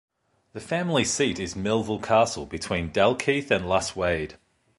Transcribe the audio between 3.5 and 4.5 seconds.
and Lasswade.